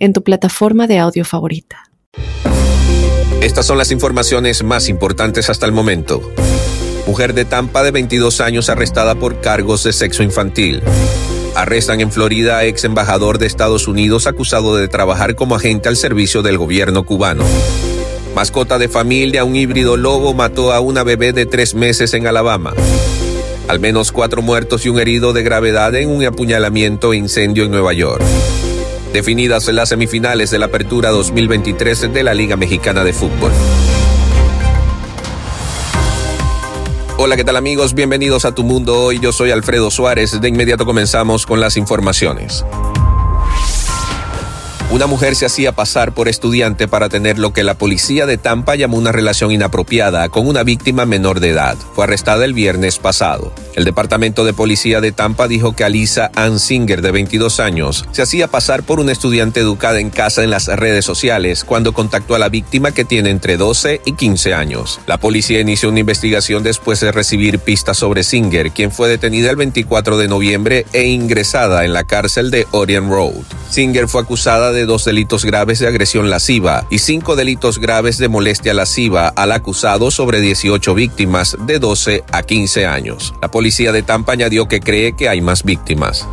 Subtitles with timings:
[0.00, 1.84] en tu plataforma de audio favorita.
[3.42, 6.20] Estas son las informaciones más importantes hasta el momento.
[7.06, 10.82] Mujer de Tampa de 22 años arrestada por cargos de sexo infantil.
[11.54, 15.96] Arrestan en Florida a ex embajador de Estados Unidos acusado de trabajar como agente al
[15.96, 17.44] servicio del gobierno cubano.
[18.34, 22.72] Mascota de familia, un híbrido lobo mató a una bebé de tres meses en Alabama.
[23.68, 27.70] Al menos cuatro muertos y un herido de gravedad en un apuñalamiento e incendio en
[27.70, 28.22] Nueva York
[29.12, 33.52] definidas en las semifinales de la Apertura 2023 de la Liga Mexicana de Fútbol.
[37.18, 37.92] Hola, ¿qué tal amigos?
[37.94, 39.18] Bienvenidos a Tu Mundo Hoy.
[39.20, 40.40] Yo soy Alfredo Suárez.
[40.40, 42.64] De inmediato comenzamos con las informaciones.
[44.92, 48.74] Una mujer se hacía pasar por estudiante para tener lo que la policía de Tampa
[48.74, 51.76] llamó una relación inapropiada con una víctima menor de edad.
[51.94, 53.52] Fue arrestada el viernes pasado.
[53.76, 58.22] El Departamento de Policía de Tampa dijo que Alisa Ann Singer, de 22 años, se
[58.22, 62.40] hacía pasar por una estudiante educada en casa en las redes sociales cuando contactó a
[62.40, 65.00] la víctima que tiene entre 12 y 15 años.
[65.06, 69.56] La policía inició una investigación después de recibir pistas sobre Singer, quien fue detenida el
[69.56, 73.44] 24 de noviembre e ingresada en la cárcel de Orion Road.
[73.70, 78.28] Singer fue acusada de dos delitos graves de agresión lasciva y cinco delitos graves de
[78.28, 83.34] molestia lasciva al acusado sobre 18 víctimas de 12 a 15 años.
[83.40, 86.26] La policía de Tampa añadió que cree que hay más víctimas.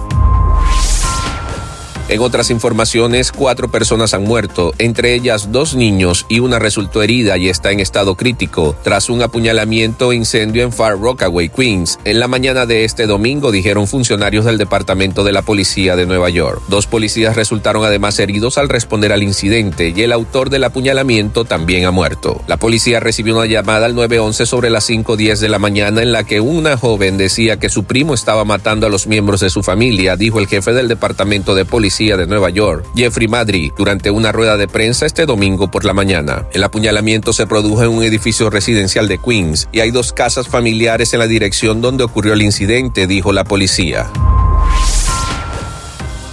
[2.10, 7.38] En otras informaciones, cuatro personas han muerto, entre ellas dos niños y una resultó herida
[7.38, 12.00] y está en estado crítico tras un apuñalamiento e incendio en Far Rockaway, Queens.
[12.06, 16.30] En la mañana de este domingo, dijeron funcionarios del Departamento de la Policía de Nueva
[16.30, 16.62] York.
[16.70, 21.84] Dos policías resultaron además heridos al responder al incidente y el autor del apuñalamiento también
[21.84, 22.42] ha muerto.
[22.48, 26.24] La policía recibió una llamada al 911 sobre las 5.10 de la mañana en la
[26.24, 30.16] que una joven decía que su primo estaba matando a los miembros de su familia,
[30.16, 34.56] dijo el jefe del Departamento de Policía de Nueva York, Jeffrey Madry, durante una rueda
[34.56, 36.46] de prensa este domingo por la mañana.
[36.54, 41.14] El apuñalamiento se produjo en un edificio residencial de Queens y hay dos casas familiares
[41.14, 44.12] en la dirección donde ocurrió el incidente, dijo la policía.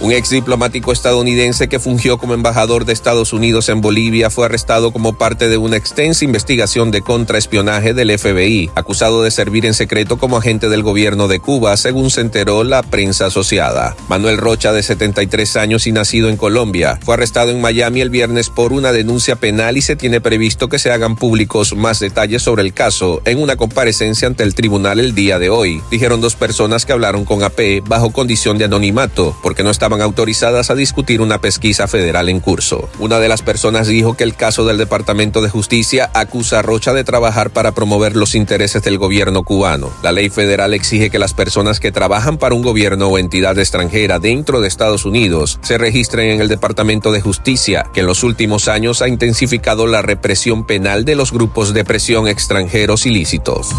[0.05, 4.91] Un ex diplomático estadounidense que fungió como embajador de Estados Unidos en Bolivia fue arrestado
[4.91, 10.17] como parte de una extensa investigación de contraespionaje del FBI, acusado de servir en secreto
[10.17, 13.95] como agente del gobierno de Cuba, según se enteró la prensa asociada.
[14.07, 18.51] Manuel Rocha, de 73 años y nacido en Colombia, fue arrestado en Miami el viernes
[18.51, 22.61] por una denuncia penal y se tiene previsto que se hagan públicos más detalles sobre
[22.61, 26.85] el caso en una comparecencia ante el tribunal el día de hoy, dijeron dos personas
[26.85, 31.39] que hablaron con AP bajo condición de anonimato, porque no estaban autorizadas a discutir una
[31.39, 32.89] pesquisa federal en curso.
[32.99, 36.93] Una de las personas dijo que el caso del Departamento de Justicia acusa a Rocha
[36.93, 39.91] de trabajar para promover los intereses del gobierno cubano.
[40.03, 44.19] La ley federal exige que las personas que trabajan para un gobierno o entidad extranjera
[44.19, 48.67] dentro de Estados Unidos se registren en el Departamento de Justicia, que en los últimos
[48.67, 53.69] años ha intensificado la represión penal de los grupos de presión extranjeros ilícitos.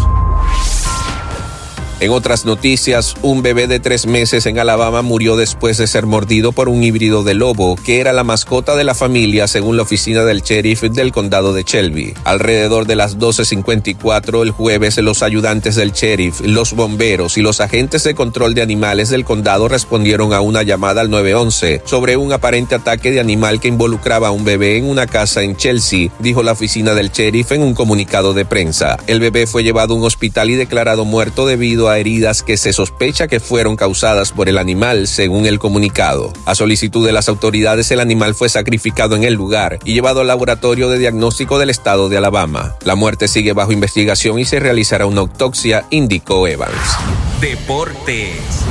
[1.99, 6.51] En otras noticias, un bebé de tres meses en Alabama murió después de ser mordido
[6.51, 10.23] por un híbrido de lobo, que era la mascota de la familia según la oficina
[10.23, 12.13] del sheriff del condado de Shelby.
[12.23, 18.03] Alrededor de las 12.54 el jueves, los ayudantes del sheriff, los bomberos y los agentes
[18.03, 22.75] de control de animales del condado respondieron a una llamada al 911 sobre un aparente
[22.75, 26.51] ataque de animal que involucraba a un bebé en una casa en Chelsea, dijo la
[26.51, 28.99] oficina del sheriff en un comunicado de prensa.
[29.07, 32.73] El bebé fue llevado a un hospital y declarado muerto debido a heridas que se
[32.73, 36.33] sospecha que fueron causadas por el animal, según el comunicado.
[36.45, 40.27] A solicitud de las autoridades, el animal fue sacrificado en el lugar y llevado al
[40.27, 42.75] laboratorio de diagnóstico del estado de Alabama.
[42.83, 46.97] La muerte sigue bajo investigación y se realizará una autopsia, indicó Evans.
[47.41, 48.65] Deportes.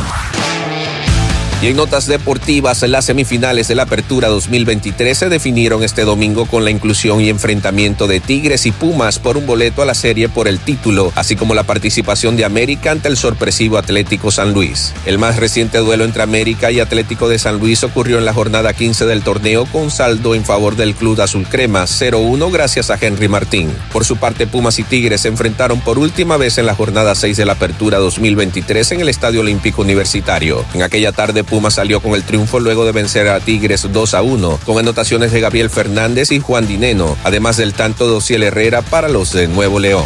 [1.62, 6.64] Y en notas deportivas, las semifinales de la Apertura 2023 se definieron este domingo con
[6.64, 10.48] la inclusión y enfrentamiento de Tigres y Pumas por un boleto a la serie por
[10.48, 14.92] el título, así como la participación de América ante el sorpresivo Atlético San Luis.
[15.06, 18.74] El más reciente duelo entre América y Atlético de San Luis ocurrió en la jornada
[18.74, 23.28] 15 del torneo con saldo en favor del club azul crema 0-1 gracias a Henry
[23.28, 23.72] Martín.
[23.94, 27.34] Por su parte, Pumas y Tigres se enfrentaron por última vez en la jornada 6
[27.34, 30.62] de la Apertura 2023 en el Estadio Olímpico Universitario.
[30.74, 34.22] En aquella tarde Puma salió con el triunfo luego de vencer a Tigres 2 a
[34.22, 38.82] 1, con anotaciones de Gabriel Fernández y Juan Dineno, además del tanto de Ociel Herrera
[38.82, 40.04] para los de Nuevo León.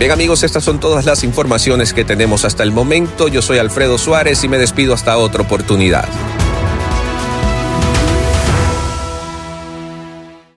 [0.00, 3.28] Bien amigos, estas son todas las informaciones que tenemos hasta el momento.
[3.28, 6.08] Yo soy Alfredo Suárez y me despido hasta otra oportunidad.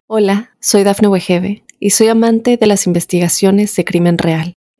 [0.07, 4.53] Hola, soy Dafne Wegebe y soy amante de las investigaciones de crimen real.